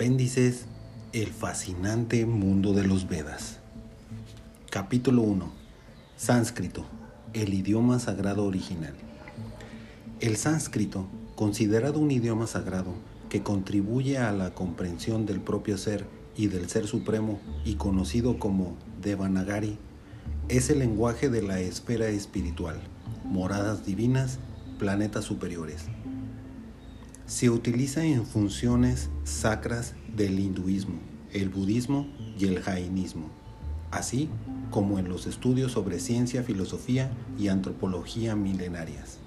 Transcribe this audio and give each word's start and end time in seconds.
Apéndices 0.00 0.64
El 1.12 1.26
fascinante 1.26 2.24
mundo 2.24 2.72
de 2.72 2.86
los 2.86 3.06
Vedas. 3.06 3.58
Capítulo 4.70 5.20
1. 5.20 5.52
Sánscrito, 6.16 6.86
el 7.34 7.52
idioma 7.52 7.98
sagrado 7.98 8.46
original. 8.46 8.94
El 10.20 10.38
sánscrito, 10.38 11.06
considerado 11.34 11.98
un 11.98 12.10
idioma 12.10 12.46
sagrado 12.46 12.94
que 13.28 13.42
contribuye 13.42 14.16
a 14.16 14.32
la 14.32 14.54
comprensión 14.54 15.26
del 15.26 15.42
propio 15.42 15.76
ser 15.76 16.06
y 16.34 16.46
del 16.46 16.70
ser 16.70 16.86
supremo 16.86 17.38
y 17.66 17.74
conocido 17.74 18.38
como 18.38 18.78
Devanagari, 19.02 19.76
es 20.48 20.70
el 20.70 20.78
lenguaje 20.78 21.28
de 21.28 21.42
la 21.42 21.60
esfera 21.60 22.08
espiritual, 22.08 22.80
moradas 23.26 23.84
divinas, 23.84 24.38
planetas 24.78 25.26
superiores 25.26 25.88
se 27.30 27.48
utiliza 27.48 28.04
en 28.04 28.26
funciones 28.26 29.08
sacras 29.22 29.94
del 30.16 30.40
hinduismo, 30.40 30.98
el 31.32 31.48
budismo 31.48 32.08
y 32.36 32.46
el 32.46 32.60
jainismo, 32.60 33.30
así 33.92 34.28
como 34.72 34.98
en 34.98 35.08
los 35.08 35.28
estudios 35.28 35.70
sobre 35.70 36.00
ciencia, 36.00 36.42
filosofía 36.42 37.12
y 37.38 37.46
antropología 37.46 38.34
milenarias. 38.34 39.18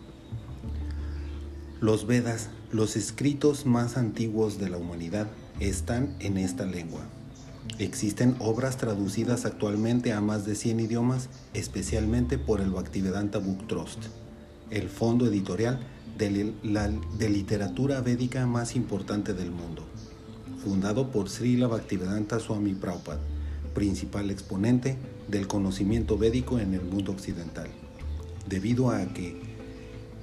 Los 1.79 2.05
Vedas, 2.05 2.49
los 2.73 2.97
escritos 2.97 3.65
más 3.65 3.95
antiguos 3.95 4.59
de 4.59 4.69
la 4.69 4.77
humanidad, 4.77 5.27
están 5.61 6.17
en 6.19 6.37
esta 6.37 6.65
lengua. 6.65 7.05
Existen 7.79 8.35
obras 8.39 8.75
traducidas 8.75 9.45
actualmente 9.45 10.11
a 10.11 10.19
más 10.19 10.45
de 10.45 10.55
100 10.55 10.81
idiomas, 10.81 11.29
especialmente 11.53 12.37
por 12.37 12.59
el 12.59 12.71
Bhaktivedanta 12.71 13.37
Book 13.39 13.65
Trust, 13.67 14.07
el 14.69 14.89
fondo 14.89 15.25
editorial 15.27 15.79
de, 16.17 16.53
la, 16.63 16.89
de 16.89 17.29
literatura 17.29 18.01
védica 18.01 18.45
más 18.45 18.75
importante 18.75 19.33
del 19.33 19.51
mundo, 19.51 19.83
fundado 20.63 21.11
por 21.11 21.29
Srila 21.29 21.67
Bhaktivedanta 21.67 22.39
Swami 22.39 22.73
Prabhupada, 22.73 23.21
principal 23.73 24.29
exponente 24.29 24.97
del 25.27 25.47
conocimiento 25.47 26.17
védico 26.17 26.59
en 26.59 26.73
el 26.73 26.81
mundo 26.81 27.11
occidental. 27.11 27.67
Debido 28.47 28.91
a 28.91 29.05
que 29.05 29.41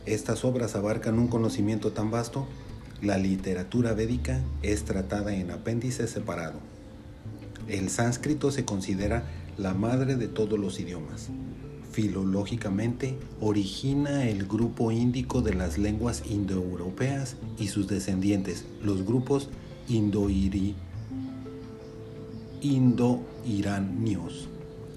estas 0.07 0.45
obras 0.45 0.77
abarcan 0.77 1.19
un 1.19 1.29
conocimiento 1.29 1.93
tan 1.93 2.11
vasto, 2.11 2.47
la 3.03 3.19
literatura 3.19 3.93
védica 3.95 4.43
es 4.63 4.85
tratada 4.85 5.35
en 5.35 5.51
apéndice 5.51 6.07
separado. 6.07 6.59
El 7.69 7.89
sánscrito 7.89 8.51
se 8.51 8.65
considera 8.65 9.25
la 9.57 9.75
madre 9.75 10.17
de 10.17 10.29
todos 10.29 10.59
los 10.59 10.81
idiomas, 10.81 11.29
filológicamente 11.91 13.17
origina 13.41 14.29
el 14.29 14.47
grupo 14.47 14.91
índico 14.93 15.43
de 15.43 15.55
las 15.55 15.79
lenguas 15.79 16.23
indoeuropeas 16.29 17.37
y 17.59 17.69
sus 17.69 17.89
descendientes, 17.89 18.65
los 18.83 19.05
grupos 19.05 19.49
indo-iranios 19.89 20.75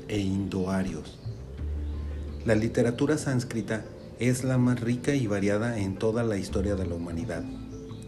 e 0.08 0.20
indoarios. 0.20 1.20
La 2.46 2.56
literatura 2.56 3.18
sánscrita 3.18 3.86
es 4.20 4.44
la 4.44 4.58
más 4.58 4.80
rica 4.82 5.16
y 5.16 5.28
variada 5.28 5.80
en 5.80 5.96
toda 5.96 6.24
la 6.24 6.38
historia 6.38 6.76
de 6.76 6.86
la 6.86 6.96
humanidad. 6.96 7.44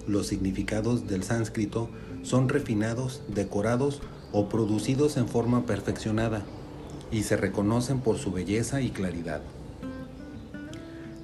Los 0.08 0.28
significados 0.28 1.08
del 1.08 1.24
sánscrito 1.24 1.90
son 2.22 2.50
refinados, 2.50 3.24
decorados 3.28 4.02
o 4.32 4.50
producidos 4.50 5.18
en 5.18 5.28
forma 5.28 5.66
perfeccionada 5.66 6.46
y 7.16 7.24
se 7.24 7.38
reconocen 7.38 8.02
por 8.02 8.18
su 8.18 8.34
belleza 8.34 8.82
y 8.82 8.90
claridad. 8.90 9.42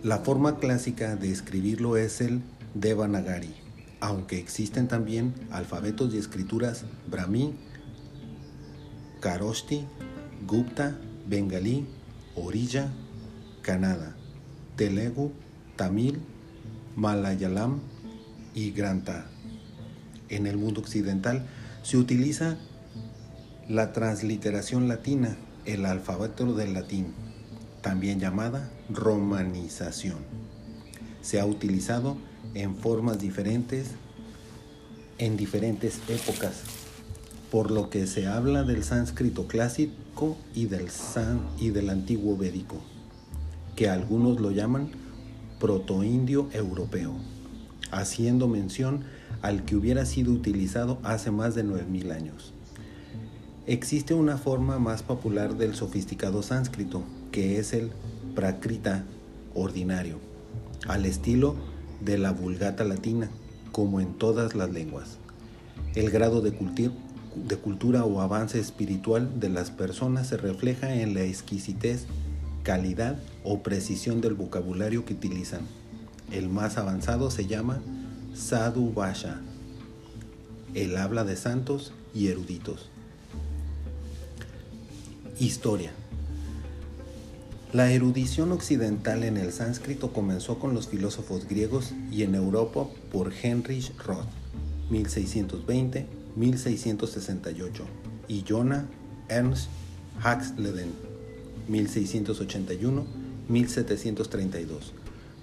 La 0.03 0.19
forma 0.19 0.57
clásica 0.57 1.17
de 1.17 1.29
escribirlo 1.29 1.97
es 1.97 2.21
el 2.21 2.39
Devanagari, 2.75 3.53
aunque 3.99 4.39
existen 4.39 4.87
también 4.87 5.33
alfabetos 5.51 6.13
y 6.13 6.17
escrituras 6.17 6.85
Brahmi, 7.09 7.55
Karoshti, 9.19 9.85
Gupta, 10.47 10.95
Bengalí, 11.27 11.85
Orilla, 12.35 12.87
Kannada, 13.61 14.15
Telugu, 14.77 15.33
Tamil, 15.75 16.21
Malayalam 16.95 17.81
y 18.55 18.71
Granta. 18.71 19.25
En 20.29 20.47
el 20.47 20.55
mundo 20.55 20.79
occidental 20.79 21.45
se 21.83 21.97
utiliza 21.97 22.57
la 23.67 23.91
transliteración 23.91 24.87
latina 24.87 25.35
el 25.65 25.85
alfabeto 25.85 26.53
del 26.53 26.73
latín, 26.73 27.13
también 27.81 28.19
llamada 28.19 28.71
romanización. 28.89 30.17
Se 31.21 31.39
ha 31.39 31.45
utilizado 31.45 32.17
en 32.53 32.75
formas 32.75 33.19
diferentes 33.19 33.95
en 35.21 35.37
diferentes 35.37 35.99
épocas, 36.07 36.63
por 37.51 37.69
lo 37.69 37.91
que 37.91 38.07
se 38.07 38.25
habla 38.25 38.63
del 38.63 38.83
sánscrito 38.83 39.47
clásico 39.47 40.35
y 40.55 40.65
del, 40.65 40.89
y 41.59 41.69
del 41.69 41.91
antiguo 41.91 42.35
védico, 42.35 42.77
que 43.75 43.87
algunos 43.87 44.41
lo 44.41 44.49
llaman 44.49 44.89
protoindio 45.59 46.49
europeo, 46.53 47.13
haciendo 47.91 48.47
mención 48.47 49.03
al 49.43 49.63
que 49.63 49.75
hubiera 49.75 50.07
sido 50.07 50.31
utilizado 50.31 50.97
hace 51.03 51.29
más 51.29 51.53
de 51.53 51.65
9.000 51.65 52.11
años. 52.15 52.53
Existe 53.67 54.15
una 54.15 54.37
forma 54.37 54.79
más 54.79 55.03
popular 55.03 55.55
del 55.55 55.75
sofisticado 55.75 56.41
sánscrito, 56.41 57.03
que 57.31 57.59
es 57.59 57.73
el 57.73 57.91
prakrita 58.33 59.03
ordinario, 59.53 60.17
al 60.87 61.05
estilo 61.05 61.55
de 62.03 62.17
la 62.17 62.31
vulgata 62.31 62.83
latina, 62.83 63.29
como 63.71 64.01
en 64.01 64.15
todas 64.15 64.55
las 64.55 64.71
lenguas. 64.71 65.17
El 65.93 66.09
grado 66.09 66.41
de, 66.41 66.49
de 66.49 67.55
cultura 67.57 68.03
o 68.03 68.21
avance 68.21 68.59
espiritual 68.59 69.39
de 69.39 69.49
las 69.49 69.69
personas 69.69 70.27
se 70.29 70.37
refleja 70.37 70.95
en 70.95 71.13
la 71.13 71.21
exquisitez, 71.21 72.07
calidad 72.63 73.19
o 73.43 73.61
precisión 73.61 74.21
del 74.21 74.33
vocabulario 74.33 75.05
que 75.05 75.13
utilizan. 75.13 75.61
El 76.31 76.49
más 76.49 76.79
avanzado 76.79 77.29
se 77.29 77.45
llama 77.45 77.79
sadhu 78.33 78.91
vasha, 78.91 79.39
el 80.73 80.97
habla 80.97 81.25
de 81.25 81.35
santos 81.35 81.93
y 82.15 82.29
eruditos. 82.29 82.89
Historia. 85.41 85.91
La 87.73 87.91
erudición 87.91 88.51
occidental 88.51 89.23
en 89.23 89.37
el 89.37 89.51
sánscrito 89.51 90.13
comenzó 90.13 90.59
con 90.59 90.75
los 90.75 90.87
filósofos 90.87 91.47
griegos 91.47 91.93
y 92.11 92.21
en 92.21 92.35
Europa 92.35 92.85
por 93.11 93.33
Heinrich 93.33 93.91
Roth, 94.05 94.27
1620-1668, 94.91 97.81
y 98.27 98.45
Jonah 98.47 98.85
Ernst 99.29 99.69
Haxleden, 100.21 100.91
1681-1732, 101.71 104.67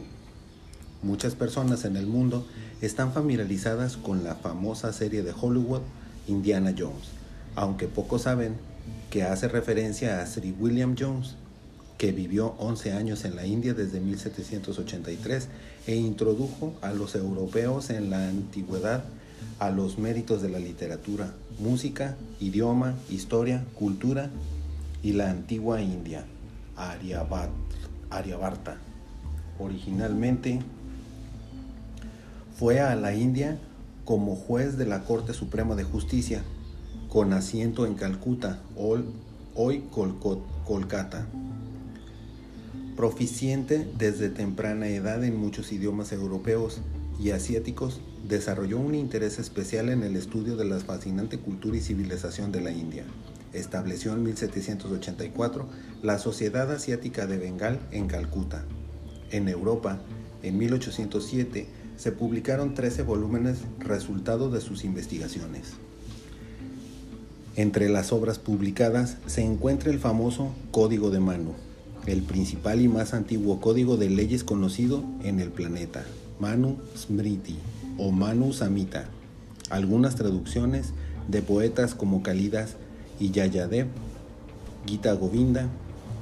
Muchas 1.03 1.35
personas 1.35 1.83
en 1.83 1.97
el 1.97 2.07
mundo 2.07 2.47
están 2.81 3.11
familiarizadas 3.11 3.97
con 3.97 4.23
la 4.23 4.35
famosa 4.35 4.93
serie 4.93 5.23
de 5.23 5.33
Hollywood 5.39 5.81
Indiana 6.27 6.73
Jones, 6.77 7.09
aunque 7.55 7.87
pocos 7.87 8.21
saben 8.23 8.55
que 9.09 9.23
hace 9.23 9.49
referencia 9.49 10.21
a 10.21 10.25
Sir 10.25 10.55
William 10.57 10.95
Jones, 10.97 11.35
que 11.97 12.13
vivió 12.13 12.55
11 12.59 12.93
años 12.93 13.25
en 13.25 13.35
la 13.35 13.45
India 13.45 13.73
desde 13.73 13.99
1783 13.99 15.49
e 15.85 15.95
introdujo 15.97 16.73
a 16.81 16.93
los 16.93 17.13
europeos 17.15 17.89
en 17.89 18.09
la 18.09 18.29
antigüedad 18.29 19.03
a 19.59 19.69
los 19.69 19.97
méritos 19.97 20.41
de 20.41 20.49
la 20.49 20.59
literatura, 20.59 21.33
música, 21.59 22.15
idioma, 22.39 22.95
historia, 23.09 23.65
cultura 23.75 24.29
y 25.03 25.13
la 25.13 25.29
antigua 25.29 25.81
India, 25.81 26.25
Aryavarta. 26.75 28.77
Originalmente 29.59 30.59
fue 32.57 32.79
a 32.79 32.95
la 32.95 33.13
India 33.13 33.59
como 34.05 34.35
juez 34.35 34.77
de 34.77 34.85
la 34.85 35.03
Corte 35.03 35.33
Suprema 35.33 35.75
de 35.75 35.83
Justicia, 35.83 36.41
con 37.09 37.33
asiento 37.33 37.85
en 37.85 37.95
Calcuta, 37.95 38.59
hoy 38.75 39.83
Kolkata. 40.65 41.27
Proficiente 42.95 43.89
desde 43.97 44.29
temprana 44.29 44.87
edad 44.87 45.23
en 45.23 45.37
muchos 45.37 45.71
idiomas 45.71 46.11
europeos 46.11 46.79
y 47.19 47.31
asiáticos, 47.31 47.99
desarrolló 48.27 48.79
un 48.79 48.95
interés 48.95 49.39
especial 49.39 49.89
en 49.89 50.03
el 50.03 50.15
estudio 50.15 50.55
de 50.55 50.65
la 50.65 50.79
fascinante 50.79 51.37
cultura 51.37 51.77
y 51.77 51.81
civilización 51.81 52.51
de 52.51 52.61
la 52.61 52.71
India. 52.71 53.03
Estableció 53.53 54.13
en 54.13 54.23
1784 54.23 55.67
la 56.01 56.17
Sociedad 56.17 56.71
Asiática 56.71 57.27
de 57.27 57.37
Bengal 57.37 57.79
en 57.91 58.07
Calcuta. 58.07 58.63
En 59.31 59.49
Europa, 59.49 59.99
en 60.43 60.57
1807, 60.57 61.67
se 61.97 62.11
publicaron 62.13 62.73
13 62.73 63.03
volúmenes 63.03 63.57
resultado 63.79 64.49
de 64.49 64.61
sus 64.61 64.85
investigaciones. 64.85 65.73
Entre 67.57 67.89
las 67.89 68.13
obras 68.13 68.39
publicadas 68.39 69.17
se 69.25 69.41
encuentra 69.41 69.91
el 69.91 69.99
famoso 69.99 70.53
Código 70.71 71.09
de 71.09 71.19
Manu, 71.19 71.55
el 72.05 72.21
principal 72.21 72.81
y 72.81 72.87
más 72.87 73.13
antiguo 73.13 73.59
código 73.59 73.97
de 73.97 74.09
leyes 74.09 74.43
conocido 74.43 75.03
en 75.23 75.39
el 75.39 75.49
planeta, 75.49 76.05
Manu 76.39 76.77
Smriti 76.97 77.57
o 77.97 78.11
Manu 78.11 78.53
Samhita. 78.53 79.09
Algunas 79.69 80.15
traducciones 80.15 80.93
de 81.27 81.41
poetas 81.41 81.95
como 81.95 82.23
Kalidas 82.23 82.75
y 83.19 83.31
Yayadev, 83.31 83.87
Gita 84.85 85.13
Govinda, 85.13 85.67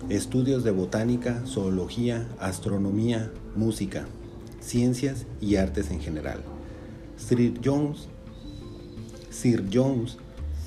estudios 0.09 0.63
de 0.63 0.71
botánica, 0.71 1.43
zoología, 1.45 2.27
astronomía, 2.39 3.31
música, 3.55 4.07
ciencias 4.59 5.25
y 5.39 5.55
artes 5.55 5.91
en 5.91 6.01
general. 6.01 6.41
Sir 7.17 7.59
Jones, 7.63 8.07
Sir 9.29 9.65
Jones 9.71 10.17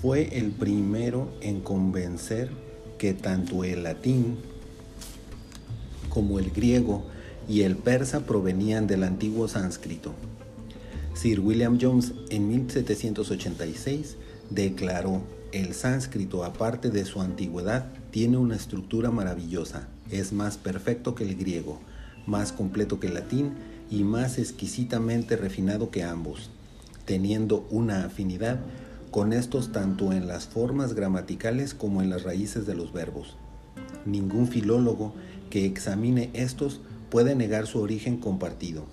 fue 0.01 0.39
el 0.39 0.51
primero 0.51 1.29
en 1.41 1.61
convencer 1.61 2.51
que 2.99 3.15
tanto 3.15 3.65
el 3.65 3.83
latín 3.83 4.39
como 6.11 6.39
el 6.39 6.51
griego 6.51 7.05
y 7.49 7.62
el 7.62 7.77
persa 7.77 8.21
provenían 8.21 8.87
del 8.87 9.05
antiguo 9.05 9.49
sánscrito. 9.49 10.12
Sir 11.15 11.41
William 11.41 11.79
Jones 11.81 12.12
en 12.29 12.49
1786 12.49 14.17
declaró, 14.51 15.23
el 15.53 15.75
sánscrito 15.75 16.45
aparte 16.45 16.91
de 16.91 17.05
su 17.05 17.21
antigüedad 17.21 17.87
tiene 18.11 18.37
una 18.37 18.57
estructura 18.57 19.11
maravillosa, 19.11 19.89
es 20.11 20.33
más 20.33 20.59
perfecto 20.59 21.15
que 21.15 21.25
el 21.25 21.37
griego, 21.37 21.81
más 22.27 22.53
completo 22.53 23.01
que 23.01 23.09
el 23.09 23.15
latín 23.15 23.55
y 23.91 24.05
más 24.05 24.39
exquisitamente 24.39 25.37
refinado 25.37 25.91
que 25.91 26.05
ambos, 26.05 26.51
teniendo 27.05 27.67
una 27.71 28.05
afinidad 28.05 28.61
con 29.11 29.33
estos 29.33 29.73
tanto 29.73 30.12
en 30.12 30.29
las 30.29 30.47
formas 30.47 30.95
gramaticales 30.95 31.75
como 31.75 32.01
en 32.01 32.11
las 32.11 32.23
raíces 32.23 32.67
de 32.67 32.77
los 32.77 32.93
verbos. 32.93 33.37
Ningún 34.06 34.49
filólogo 34.49 35.14
que 35.50 35.67
examine 35.67 36.31
estos 36.32 36.81
puede 37.11 37.35
negar 37.35 37.67
su 37.67 37.81
origen 37.81 38.17
compartido. 38.17 38.85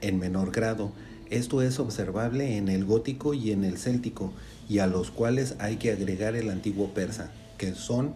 En 0.00 0.18
menor 0.18 0.50
grado, 0.52 0.92
esto 1.30 1.62
es 1.62 1.80
observable 1.80 2.56
en 2.56 2.68
el 2.68 2.84
gótico 2.84 3.34
y 3.34 3.50
en 3.50 3.64
el 3.64 3.78
céltico, 3.78 4.32
y 4.68 4.78
a 4.78 4.86
los 4.86 5.10
cuales 5.10 5.56
hay 5.58 5.76
que 5.76 5.90
agregar 5.90 6.36
el 6.36 6.50
antiguo 6.50 6.92
persa, 6.94 7.30
que 7.56 7.74
son 7.74 8.14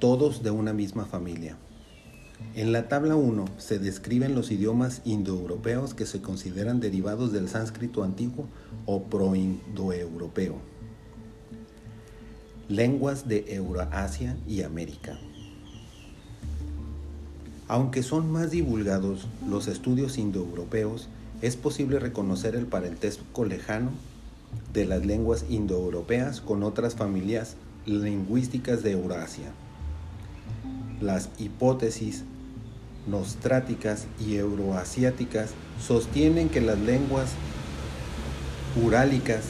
todos 0.00 0.42
de 0.42 0.50
una 0.50 0.72
misma 0.72 1.06
familia. 1.06 1.56
En 2.54 2.72
la 2.72 2.88
tabla 2.88 3.16
1 3.16 3.46
se 3.56 3.78
describen 3.78 4.34
los 4.34 4.50
idiomas 4.50 5.00
indoeuropeos 5.04 5.94
que 5.94 6.04
se 6.04 6.20
consideran 6.20 6.80
derivados 6.80 7.32
del 7.32 7.48
sánscrito 7.48 8.02
antiguo 8.04 8.46
o 8.84 9.04
proindoeuropeo. 9.04 10.56
Lenguas 12.68 13.28
de 13.28 13.54
Euroasia 13.54 14.36
y 14.46 14.62
América. 14.62 15.18
Aunque 17.68 18.02
son 18.02 18.30
más 18.30 18.50
divulgados 18.50 19.26
los 19.48 19.66
estudios 19.66 20.18
indoeuropeos, 20.18 21.08
es 21.42 21.56
posible 21.56 21.98
reconocer 21.98 22.54
el 22.54 22.66
parentesco 22.66 23.44
lejano 23.44 23.90
de 24.72 24.84
las 24.84 25.04
lenguas 25.04 25.44
indoeuropeas 25.48 26.40
con 26.40 26.62
otras 26.62 26.94
familias 26.94 27.56
lingüísticas 27.84 28.82
de 28.82 28.92
Eurasia. 28.92 29.50
Las 31.00 31.28
hipótesis 31.38 32.24
nostráticas 33.06 34.06
y 34.24 34.36
euroasiáticas 34.36 35.50
sostienen 35.84 36.48
que 36.48 36.60
las 36.60 36.78
lenguas 36.78 37.32
urálicas, 38.82 39.44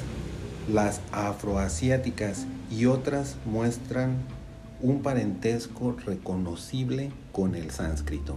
las 0.72 1.00
afroasiáticas 1.12 2.46
y 2.70 2.86
otras 2.86 3.36
muestran 3.44 4.16
un 4.82 5.02
parentesco 5.02 5.96
reconocible 6.04 7.10
con 7.32 7.54
el 7.54 7.70
sánscrito. 7.70 8.36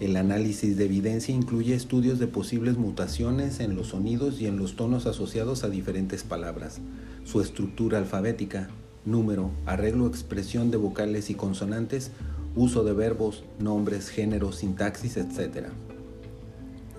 El 0.00 0.16
análisis 0.16 0.76
de 0.76 0.86
evidencia 0.86 1.34
incluye 1.34 1.74
estudios 1.74 2.18
de 2.18 2.26
posibles 2.26 2.76
mutaciones 2.76 3.60
en 3.60 3.76
los 3.76 3.88
sonidos 3.88 4.40
y 4.40 4.46
en 4.46 4.56
los 4.56 4.74
tonos 4.74 5.06
asociados 5.06 5.64
a 5.64 5.68
diferentes 5.68 6.22
palabras, 6.22 6.80
su 7.24 7.40
estructura 7.40 7.98
alfabética, 7.98 8.68
número, 9.04 9.50
arreglo, 9.66 10.06
expresión 10.06 10.70
de 10.70 10.78
vocales 10.78 11.28
y 11.30 11.34
consonantes, 11.34 12.10
uso 12.56 12.82
de 12.82 12.94
verbos, 12.94 13.44
nombres, 13.58 14.08
géneros, 14.08 14.56
sintaxis, 14.56 15.18
etc. 15.18 15.68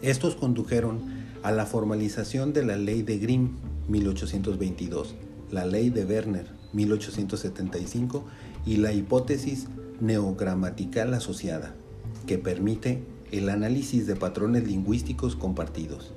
Estos 0.02 0.36
condujeron 0.36 1.02
a 1.42 1.52
la 1.52 1.66
formalización 1.66 2.54
de 2.54 2.64
la 2.64 2.78
ley 2.78 3.02
de 3.02 3.18
Grimm 3.18 3.58
1822, 3.90 5.16
la 5.52 5.66
ley 5.66 5.90
de 5.90 6.06
Werner 6.06 6.63
1875 6.74 8.24
y 8.66 8.78
la 8.78 8.92
hipótesis 8.92 9.68
neogramatical 10.00 11.14
asociada, 11.14 11.76
que 12.28 12.38
permite 12.38 13.04
el 13.32 13.50
análisis 13.50 14.06
de 14.06 14.16
patrones 14.16 14.68
lingüísticos 14.68 15.36
compartidos. 15.36 16.14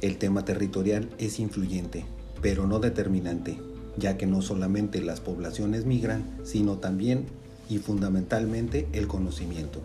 El 0.00 0.18
tema 0.18 0.44
territorial 0.44 1.10
es 1.18 1.38
influyente, 1.38 2.04
pero 2.40 2.66
no 2.66 2.78
determinante, 2.78 3.58
ya 3.96 4.16
que 4.16 4.26
no 4.26 4.42
solamente 4.42 5.00
las 5.00 5.20
poblaciones 5.20 5.86
migran, 5.86 6.24
sino 6.44 6.78
también 6.78 7.26
y 7.68 7.78
fundamentalmente 7.78 8.88
el 8.92 9.06
conocimiento. 9.06 9.80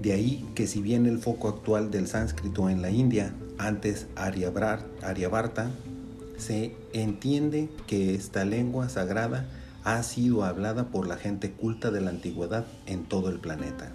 De 0.00 0.12
ahí 0.12 0.48
que 0.54 0.66
si 0.66 0.80
bien 0.80 1.06
el 1.06 1.18
foco 1.18 1.48
actual 1.48 1.90
del 1.90 2.06
sánscrito 2.06 2.70
en 2.70 2.82
la 2.82 2.90
India, 2.90 3.34
antes 3.58 4.06
Aryabharta, 4.16 5.70
se 6.40 6.74
entiende 6.92 7.68
que 7.86 8.14
esta 8.14 8.44
lengua 8.44 8.88
sagrada 8.88 9.46
ha 9.84 10.02
sido 10.02 10.44
hablada 10.44 10.88
por 10.88 11.06
la 11.06 11.16
gente 11.16 11.52
culta 11.52 11.90
de 11.90 12.00
la 12.00 12.10
antigüedad 12.10 12.66
en 12.86 13.04
todo 13.04 13.28
el 13.28 13.38
planeta. 13.38 13.92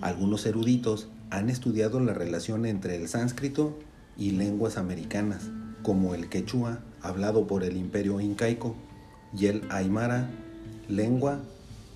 Algunos 0.00 0.46
eruditos 0.46 1.08
han 1.30 1.48
estudiado 1.48 2.00
la 2.00 2.14
relación 2.14 2.66
entre 2.66 2.96
el 2.96 3.08
sánscrito 3.08 3.78
y 4.16 4.32
lenguas 4.32 4.76
americanas, 4.76 5.50
como 5.82 6.14
el 6.14 6.28
quechua, 6.28 6.80
hablado 7.00 7.46
por 7.46 7.64
el 7.64 7.76
imperio 7.76 8.20
incaico, 8.20 8.76
y 9.36 9.46
el 9.46 9.62
aymara, 9.70 10.30
lengua, 10.88 11.40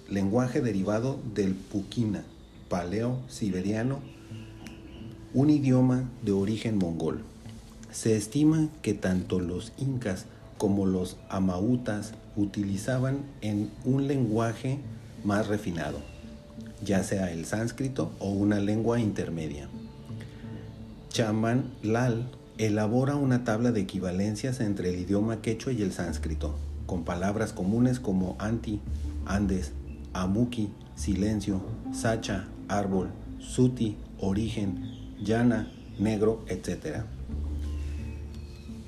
lenguaje 0.08 0.60
derivado 0.60 1.20
del 1.34 1.54
puquina, 1.54 2.24
paleo-siberiano, 2.68 4.00
un 5.34 5.50
idioma 5.50 6.08
de 6.22 6.32
origen 6.32 6.78
mongol. 6.78 7.22
Se 7.96 8.14
estima 8.14 8.68
que 8.82 8.92
tanto 8.92 9.40
los 9.40 9.72
incas 9.78 10.26
como 10.58 10.84
los 10.84 11.16
amautas 11.30 12.12
utilizaban 12.36 13.20
en 13.40 13.70
un 13.86 14.06
lenguaje 14.06 14.80
más 15.24 15.46
refinado, 15.48 16.00
ya 16.84 17.02
sea 17.02 17.32
el 17.32 17.46
sánscrito 17.46 18.12
o 18.18 18.28
una 18.28 18.60
lengua 18.60 19.00
intermedia. 19.00 19.70
Chaman 21.08 21.72
Lal 21.82 22.28
elabora 22.58 23.16
una 23.16 23.44
tabla 23.44 23.72
de 23.72 23.80
equivalencias 23.80 24.60
entre 24.60 24.90
el 24.90 25.00
idioma 25.00 25.40
quechua 25.40 25.72
y 25.72 25.80
el 25.80 25.92
sánscrito, 25.92 26.54
con 26.84 27.02
palabras 27.02 27.54
comunes 27.54 27.98
como 27.98 28.36
anti, 28.38 28.78
andes, 29.24 29.72
amuki, 30.12 30.68
silencio, 30.96 31.62
sacha, 31.94 32.46
árbol, 32.68 33.08
suti, 33.40 33.96
origen, 34.20 34.82
llana, 35.18 35.72
negro, 35.98 36.44
etc. 36.48 37.06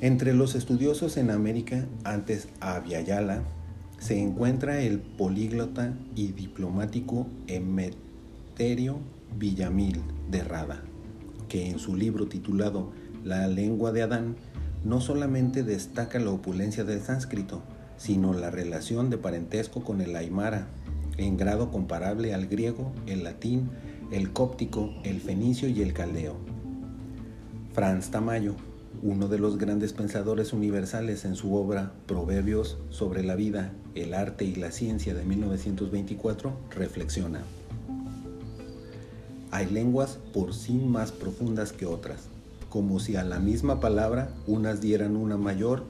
Entre 0.00 0.32
los 0.32 0.54
estudiosos 0.54 1.16
en 1.16 1.28
América, 1.28 1.84
antes 2.04 2.46
Aviala, 2.60 3.42
se 3.98 4.20
encuentra 4.22 4.80
el 4.80 5.00
políglota 5.00 5.92
y 6.14 6.28
diplomático 6.28 7.26
Emeterio 7.48 9.00
Villamil 9.36 10.00
de 10.30 10.44
Rada, 10.44 10.84
que 11.48 11.68
en 11.68 11.80
su 11.80 11.96
libro 11.96 12.28
titulado 12.28 12.92
La 13.24 13.48
lengua 13.48 13.90
de 13.90 14.02
Adán 14.02 14.36
no 14.84 15.00
solamente 15.00 15.64
destaca 15.64 16.20
la 16.20 16.30
opulencia 16.30 16.84
del 16.84 17.00
sánscrito, 17.00 17.64
sino 17.96 18.32
la 18.34 18.52
relación 18.52 19.10
de 19.10 19.18
parentesco 19.18 19.82
con 19.82 20.00
el 20.00 20.14
aymara, 20.14 20.68
en 21.16 21.36
grado 21.36 21.72
comparable 21.72 22.34
al 22.34 22.46
griego, 22.46 22.92
el 23.08 23.24
latín, 23.24 23.68
el 24.12 24.32
cóptico, 24.32 24.94
el 25.02 25.20
fenicio 25.20 25.68
y 25.68 25.82
el 25.82 25.92
caldeo. 25.92 26.36
Franz 27.74 28.12
Tamayo 28.12 28.54
uno 29.02 29.28
de 29.28 29.38
los 29.38 29.58
grandes 29.58 29.92
pensadores 29.92 30.52
universales 30.52 31.24
en 31.24 31.36
su 31.36 31.54
obra 31.54 31.92
Proverbios 32.06 32.78
sobre 32.90 33.22
la 33.22 33.36
vida, 33.36 33.72
el 33.94 34.14
arte 34.14 34.44
y 34.44 34.54
la 34.54 34.70
ciencia 34.70 35.14
de 35.14 35.24
1924, 35.24 36.52
reflexiona. 36.70 37.42
Hay 39.50 39.66
lenguas 39.70 40.18
por 40.32 40.54
sí 40.54 40.74
más 40.74 41.12
profundas 41.12 41.72
que 41.72 41.86
otras, 41.86 42.28
como 42.68 43.00
si 43.00 43.16
a 43.16 43.24
la 43.24 43.38
misma 43.38 43.80
palabra 43.80 44.34
unas 44.46 44.80
dieran 44.80 45.16
una 45.16 45.36
mayor 45.36 45.84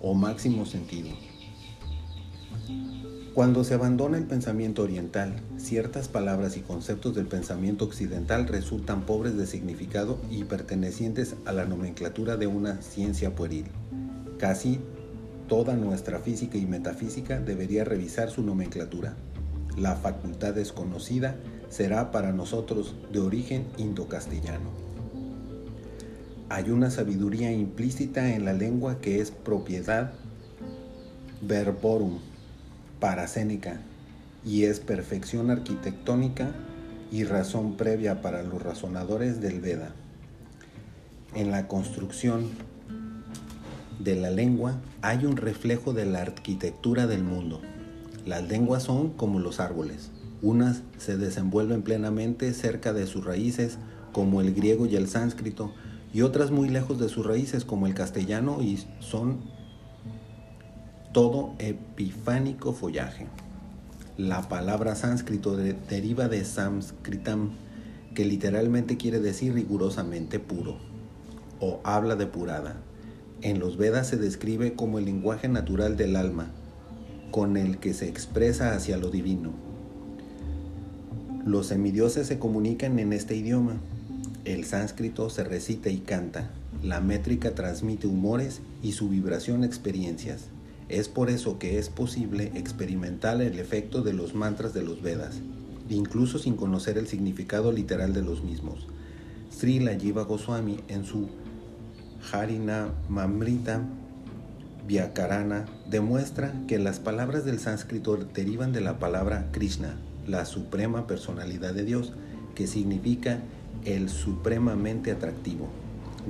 o 0.00 0.14
máximo 0.14 0.66
sentido. 0.66 1.10
Cuando 3.36 3.64
se 3.64 3.74
abandona 3.74 4.16
el 4.16 4.24
pensamiento 4.24 4.82
oriental, 4.82 5.34
ciertas 5.58 6.08
palabras 6.08 6.56
y 6.56 6.60
conceptos 6.60 7.14
del 7.14 7.26
pensamiento 7.26 7.84
occidental 7.84 8.48
resultan 8.48 9.04
pobres 9.04 9.36
de 9.36 9.46
significado 9.46 10.18
y 10.30 10.44
pertenecientes 10.44 11.36
a 11.44 11.52
la 11.52 11.66
nomenclatura 11.66 12.38
de 12.38 12.46
una 12.46 12.80
ciencia 12.80 13.34
pueril. 13.34 13.66
Casi 14.38 14.80
toda 15.48 15.76
nuestra 15.76 16.20
física 16.20 16.56
y 16.56 16.64
metafísica 16.64 17.38
debería 17.38 17.84
revisar 17.84 18.30
su 18.30 18.42
nomenclatura. 18.42 19.16
La 19.76 19.96
facultad 19.96 20.54
desconocida 20.54 21.36
será 21.68 22.12
para 22.12 22.32
nosotros 22.32 22.94
de 23.12 23.20
origen 23.20 23.66
indocastellano. 23.76 24.70
Hay 26.48 26.70
una 26.70 26.90
sabiduría 26.90 27.52
implícita 27.52 28.34
en 28.34 28.46
la 28.46 28.54
lengua 28.54 28.98
que 29.02 29.20
es 29.20 29.30
propiedad 29.30 30.14
verborum 31.42 32.18
para 33.00 33.28
Séneca 33.28 33.80
y 34.44 34.64
es 34.64 34.80
perfección 34.80 35.50
arquitectónica 35.50 36.52
y 37.10 37.24
razón 37.24 37.76
previa 37.76 38.22
para 38.22 38.42
los 38.42 38.62
razonadores 38.62 39.40
del 39.40 39.60
Veda. 39.60 39.92
En 41.34 41.50
la 41.50 41.68
construcción 41.68 42.48
de 43.98 44.16
la 44.16 44.30
lengua 44.30 44.80
hay 45.02 45.26
un 45.26 45.36
reflejo 45.36 45.92
de 45.92 46.06
la 46.06 46.22
arquitectura 46.22 47.06
del 47.06 47.22
mundo. 47.22 47.60
Las 48.24 48.48
lenguas 48.48 48.84
son 48.84 49.10
como 49.10 49.38
los 49.38 49.60
árboles. 49.60 50.10
Unas 50.42 50.82
se 50.98 51.16
desenvuelven 51.16 51.82
plenamente 51.82 52.52
cerca 52.52 52.92
de 52.92 53.06
sus 53.06 53.24
raíces, 53.24 53.78
como 54.12 54.40
el 54.40 54.54
griego 54.54 54.86
y 54.86 54.96
el 54.96 55.08
sánscrito, 55.08 55.72
y 56.12 56.22
otras 56.22 56.50
muy 56.50 56.68
lejos 56.68 56.98
de 56.98 57.08
sus 57.08 57.26
raíces, 57.26 57.64
como 57.64 57.86
el 57.86 57.94
castellano, 57.94 58.62
y 58.62 58.78
son 59.00 59.40
todo 61.16 61.54
epifánico 61.58 62.74
follaje. 62.74 63.26
La 64.18 64.50
palabra 64.50 64.94
sánscrito 64.94 65.56
deriva 65.56 66.28
de 66.28 66.44
samskritam, 66.44 67.52
que 68.14 68.26
literalmente 68.26 68.98
quiere 68.98 69.18
decir 69.18 69.54
rigurosamente 69.54 70.38
puro 70.40 70.76
o 71.58 71.80
habla 71.84 72.16
depurada. 72.16 72.76
En 73.40 73.60
los 73.60 73.78
Vedas 73.78 74.08
se 74.08 74.18
describe 74.18 74.74
como 74.74 74.98
el 74.98 75.06
lenguaje 75.06 75.48
natural 75.48 75.96
del 75.96 76.16
alma, 76.16 76.50
con 77.30 77.56
el 77.56 77.78
que 77.78 77.94
se 77.94 78.10
expresa 78.10 78.74
hacia 78.74 78.98
lo 78.98 79.08
divino. 79.08 79.52
Los 81.46 81.68
semidioses 81.68 82.26
se 82.26 82.38
comunican 82.38 82.98
en 82.98 83.14
este 83.14 83.34
idioma. 83.34 83.78
El 84.44 84.66
sánscrito 84.66 85.30
se 85.30 85.44
recita 85.44 85.88
y 85.88 86.00
canta. 86.00 86.50
La 86.82 87.00
métrica 87.00 87.54
transmite 87.54 88.06
humores 88.06 88.60
y 88.82 88.92
su 88.92 89.08
vibración 89.08 89.64
experiencias. 89.64 90.50
Es 90.88 91.08
por 91.08 91.30
eso 91.30 91.58
que 91.58 91.78
es 91.78 91.88
posible 91.88 92.52
experimentar 92.54 93.40
el 93.42 93.58
efecto 93.58 94.02
de 94.02 94.12
los 94.12 94.34
mantras 94.34 94.72
de 94.72 94.82
los 94.82 95.02
Vedas, 95.02 95.40
incluso 95.90 96.38
sin 96.38 96.54
conocer 96.54 96.96
el 96.96 97.08
significado 97.08 97.72
literal 97.72 98.12
de 98.12 98.22
los 98.22 98.44
mismos. 98.44 98.86
Srila 99.50 99.94
Jiva 99.98 100.22
Goswami 100.22 100.80
en 100.88 101.04
su 101.04 101.28
Harina 102.32 102.88
Mamrita 103.08 103.82
Vyakarana 104.86 105.66
demuestra 105.90 106.52
que 106.68 106.78
las 106.78 107.00
palabras 107.00 107.44
del 107.44 107.58
sánscrito 107.58 108.16
derivan 108.16 108.72
de 108.72 108.80
la 108.80 108.98
palabra 109.00 109.48
Krishna, 109.50 109.96
la 110.26 110.44
suprema 110.44 111.08
personalidad 111.08 111.74
de 111.74 111.84
Dios, 111.84 112.12
que 112.54 112.68
significa 112.68 113.40
el 113.84 114.08
supremamente 114.08 115.10
atractivo. 115.10 115.68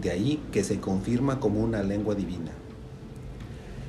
De 0.01 0.11
ahí 0.11 0.43
que 0.53 0.65
se 0.65 0.81
confirma 0.81 1.41
como 1.41 1.61
una 1.61 1.83
lengua 1.83 2.15
divina. 2.15 2.53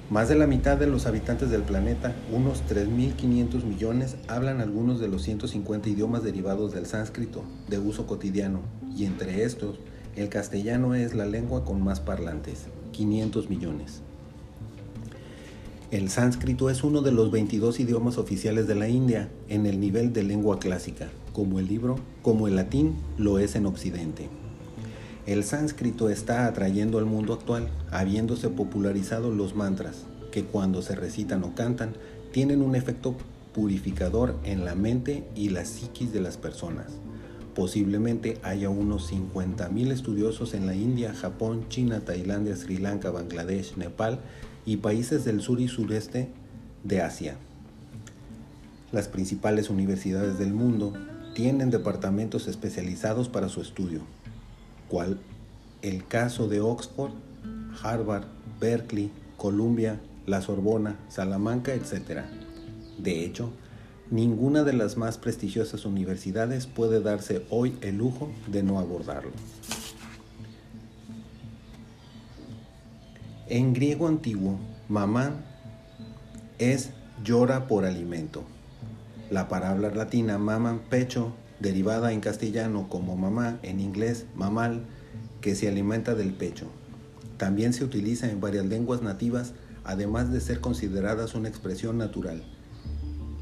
Más 0.09 0.29
de 0.29 0.35
la 0.35 0.47
mitad 0.47 0.77
de 0.77 0.87
los 0.87 1.05
habitantes 1.05 1.49
del 1.49 1.63
planeta, 1.63 2.15
unos 2.33 2.63
3.500 2.69 3.65
millones, 3.65 4.15
hablan 4.29 4.61
algunos 4.61 5.01
de 5.01 5.09
los 5.09 5.23
150 5.23 5.89
idiomas 5.89 6.23
derivados 6.23 6.73
del 6.73 6.85
sánscrito 6.85 7.43
de 7.67 7.77
uso 7.77 8.07
cotidiano, 8.07 8.61
y 8.95 9.03
entre 9.03 9.43
estos, 9.43 9.79
el 10.15 10.29
castellano 10.29 10.95
es 10.95 11.13
la 11.13 11.25
lengua 11.25 11.65
con 11.65 11.83
más 11.83 11.99
parlantes, 11.99 12.67
500 12.93 13.49
millones. 13.49 14.01
El 15.91 16.09
sánscrito 16.09 16.69
es 16.69 16.85
uno 16.85 17.01
de 17.01 17.11
los 17.11 17.29
22 17.29 17.81
idiomas 17.81 18.17
oficiales 18.17 18.65
de 18.65 18.75
la 18.75 18.87
India 18.87 19.29
en 19.49 19.65
el 19.65 19.77
nivel 19.81 20.13
de 20.13 20.23
lengua 20.23 20.57
clásica, 20.57 21.09
como 21.33 21.59
el 21.59 21.67
libro, 21.67 21.97
como 22.21 22.47
el 22.47 22.55
latín 22.55 22.95
lo 23.17 23.39
es 23.39 23.57
en 23.57 23.65
Occidente. 23.65 24.29
El 25.27 25.43
sánscrito 25.43 26.09
está 26.09 26.45
atrayendo 26.45 26.97
al 26.97 27.05
mundo 27.05 27.33
actual, 27.33 27.67
habiéndose 27.91 28.47
popularizado 28.47 29.29
los 29.29 29.55
mantras, 29.55 30.05
que 30.31 30.45
cuando 30.45 30.81
se 30.81 30.95
recitan 30.95 31.43
o 31.43 31.53
cantan, 31.53 31.95
tienen 32.31 32.61
un 32.61 32.75
efecto 32.75 33.13
purificador 33.53 34.37
en 34.45 34.63
la 34.63 34.73
mente 34.73 35.27
y 35.35 35.49
la 35.49 35.65
psiquis 35.65 36.13
de 36.13 36.21
las 36.21 36.37
personas. 36.37 36.93
Posiblemente 37.55 38.37
haya 38.41 38.69
unos 38.69 39.11
50.000 39.11 39.91
estudiosos 39.91 40.53
en 40.53 40.65
la 40.65 40.75
India, 40.75 41.13
Japón, 41.13 41.65
China, 41.67 41.99
Tailandia, 42.05 42.55
Sri 42.55 42.77
Lanka, 42.77 43.11
Bangladesh, 43.11 43.75
Nepal 43.75 44.21
y 44.65 44.77
países 44.77 45.25
del 45.25 45.41
sur 45.41 45.59
y 45.59 45.67
sureste 45.67 46.29
de 46.85 47.01
Asia. 47.01 47.35
Las 48.93 49.09
principales 49.09 49.69
universidades 49.69 50.39
del 50.39 50.53
mundo 50.53 50.93
tienen 51.33 51.69
departamentos 51.69 52.47
especializados 52.47 53.27
para 53.27 53.49
su 53.49 53.59
estudio, 53.59 54.03
cual 54.87 55.19
el 55.81 56.05
caso 56.05 56.47
de 56.47 56.61
Oxford, 56.61 57.11
Harvard, 57.81 58.25
Berkeley, 58.59 59.11
Columbia, 59.37 59.99
la 60.25 60.41
Sorbona, 60.41 60.97
Salamanca, 61.09 61.73
etc. 61.73 62.21
De 62.97 63.23
hecho, 63.23 63.51
ninguna 64.09 64.63
de 64.63 64.73
las 64.73 64.97
más 64.97 65.17
prestigiosas 65.17 65.85
universidades 65.85 66.65
puede 66.65 67.01
darse 67.01 67.45
hoy 67.49 67.77
el 67.81 67.97
lujo 67.97 68.29
de 68.47 68.63
no 68.63 68.79
abordarlo. 68.79 69.31
En 73.47 73.73
griego 73.73 74.07
antiguo, 74.07 74.57
mamá 74.89 75.31
es 76.59 76.91
llora 77.23 77.67
por 77.67 77.85
alimento. 77.85 78.43
La 79.29 79.47
palabra 79.47 79.93
latina 79.93 80.37
mama, 80.37 80.81
pecho, 80.89 81.33
derivada 81.59 82.11
en 82.11 82.21
castellano 82.21 82.87
como 82.89 83.15
mamá, 83.15 83.59
en 83.63 83.79
inglés 83.79 84.25
mamal, 84.35 84.85
que 85.41 85.55
se 85.55 85.67
alimenta 85.67 86.15
del 86.15 86.33
pecho. 86.33 86.67
También 87.37 87.73
se 87.73 87.83
utiliza 87.83 88.29
en 88.29 88.41
varias 88.41 88.65
lenguas 88.65 89.01
nativas, 89.01 89.53
además 89.83 90.31
de 90.31 90.41
ser 90.41 90.59
consideradas 90.59 91.35
una 91.35 91.49
expresión 91.49 91.97
natural, 91.97 92.43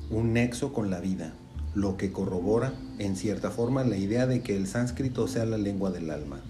un 0.10 0.34
nexo 0.34 0.74
con 0.74 0.90
la 0.90 1.00
vida, 1.00 1.34
lo 1.74 1.98
que 1.98 2.12
corrobora, 2.12 2.74
en 3.00 3.16
cierta 3.16 3.52
forma, 3.52 3.84
la 3.84 3.98
idea 3.98 4.28
de 4.28 4.42
que 4.42 4.56
el 4.56 4.68
sánscrito 4.68 5.28
sea 5.28 5.46
la 5.46 5.58
lengua 5.58 5.92
del 5.92 6.10
alma. 6.10 6.42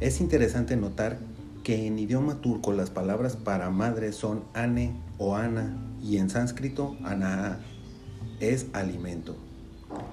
Es 0.00 0.20
interesante 0.20 0.76
notar 0.76 1.18
que 1.62 1.86
en 1.86 1.98
idioma 1.98 2.40
turco 2.40 2.72
las 2.72 2.90
palabras 2.90 3.36
para 3.36 3.70
madre 3.70 4.12
son 4.12 4.44
ane 4.54 4.94
o 5.18 5.36
ana 5.36 5.76
y 6.02 6.16
en 6.16 6.30
sánscrito 6.30 6.96
anaa 7.04 7.60
es 8.40 8.66
alimento. 8.72 9.36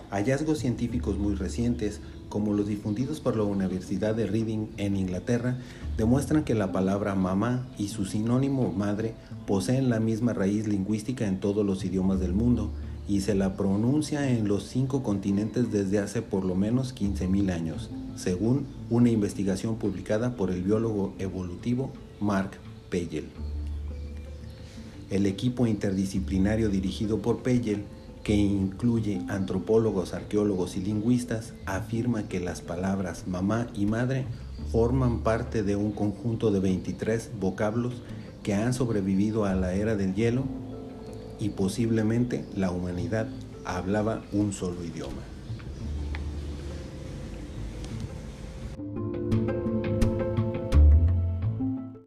Hallazgos 0.09 0.59
científicos 0.59 1.17
muy 1.17 1.35
recientes, 1.35 1.99
como 2.29 2.53
los 2.53 2.67
difundidos 2.67 3.19
por 3.19 3.35
la 3.35 3.43
Universidad 3.43 4.15
de 4.15 4.25
Reading 4.25 4.67
en 4.77 4.95
Inglaterra, 4.95 5.57
demuestran 5.97 6.43
que 6.43 6.55
la 6.55 6.71
palabra 6.71 7.15
mamá 7.15 7.67
y 7.77 7.89
su 7.89 8.05
sinónimo 8.05 8.71
madre 8.71 9.15
poseen 9.45 9.89
la 9.89 9.99
misma 9.99 10.33
raíz 10.33 10.67
lingüística 10.67 11.27
en 11.27 11.39
todos 11.39 11.65
los 11.65 11.83
idiomas 11.83 12.19
del 12.19 12.33
mundo 12.33 12.71
y 13.07 13.21
se 13.21 13.35
la 13.35 13.55
pronuncia 13.55 14.29
en 14.29 14.47
los 14.47 14.63
cinco 14.63 15.01
continentes 15.03 15.71
desde 15.71 15.99
hace 15.99 16.21
por 16.21 16.43
lo 16.43 16.55
menos 16.55 16.93
15.000 16.93 17.51
años, 17.51 17.89
según 18.15 18.65
una 18.89 19.09
investigación 19.09 19.77
publicada 19.77 20.35
por 20.35 20.51
el 20.51 20.63
biólogo 20.63 21.13
evolutivo 21.19 21.91
Mark 22.19 22.51
Pagel. 22.89 23.25
El 25.09 25.25
equipo 25.25 25.67
interdisciplinario 25.67 26.69
dirigido 26.69 27.21
por 27.21 27.41
Pagel 27.43 27.85
que 28.27 28.35
incluye 28.35 29.21
antropólogos, 29.29 30.13
arqueólogos 30.13 30.75
y 30.75 30.81
lingüistas, 30.81 31.53
afirma 31.65 32.27
que 32.27 32.41
las 32.41 32.59
palabras 32.59 33.25
mamá 33.25 33.67
y 33.73 33.85
madre 33.85 34.25
forman 34.69 35.19
parte 35.21 35.63
de 35.63 35.77
un 35.77 35.93
conjunto 35.93 36.51
de 36.51 36.59
23 36.59 37.31
vocablos 37.39 37.93
que 38.43 38.53
han 38.53 38.73
sobrevivido 38.73 39.45
a 39.45 39.55
la 39.55 39.75
era 39.75 39.95
del 39.95 40.13
hielo 40.13 40.43
y 41.39 41.51
posiblemente 41.51 42.43
la 42.53 42.69
humanidad 42.69 43.29
hablaba 43.63 44.21
un 44.33 44.51
solo 44.51 44.83
idioma. 44.83 45.36